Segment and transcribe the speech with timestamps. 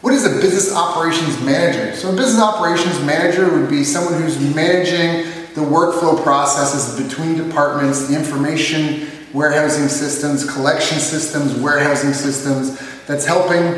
[0.00, 1.92] What is a business operations manager?
[1.96, 8.06] So, a business operations manager would be someone who's managing the workflow processes between departments,
[8.06, 13.74] the information warehousing systems, collection systems, warehousing systems, that's helping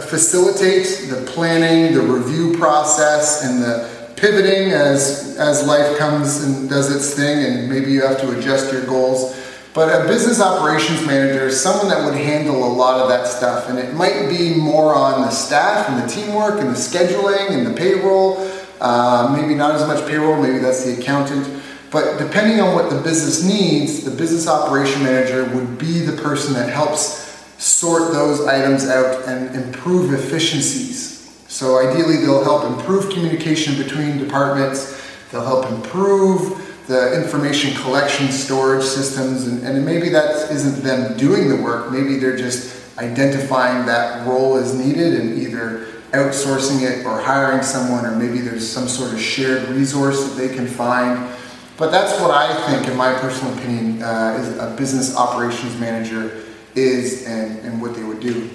[0.00, 6.90] facilitate the planning, the review process, and the pivoting as, as life comes and does
[6.90, 9.36] its thing, and maybe you have to adjust your goals
[9.72, 13.68] but a business operations manager is someone that would handle a lot of that stuff,
[13.68, 17.66] and it might be more on the staff and the teamwork and the scheduling and
[17.66, 18.50] the payroll.
[18.80, 21.62] Uh, maybe not as much payroll, maybe that's the accountant.
[21.90, 26.54] But depending on what the business needs, the business operation manager would be the person
[26.54, 27.28] that helps
[27.62, 31.44] sort those items out and improve efficiencies.
[31.48, 38.82] So ideally, they'll help improve communication between departments, they'll help improve the information collection storage
[38.82, 44.26] systems, and, and maybe that isn't them doing the work, maybe they're just identifying that
[44.26, 49.12] role as needed and either outsourcing it or hiring someone, or maybe there's some sort
[49.12, 51.32] of shared resource that they can find.
[51.76, 56.42] But that's what I think, in my personal opinion, uh, is a business operations manager
[56.74, 58.50] is and, and what they would do.